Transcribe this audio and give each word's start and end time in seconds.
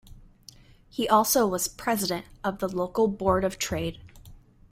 He 0.89 1.07
also 1.07 1.45
was 1.47 1.67
president 1.67 2.25
of 2.43 2.57
the 2.57 2.67
local 2.67 3.07
Board 3.07 3.43
of 3.43 3.59
Trade. 3.59 4.01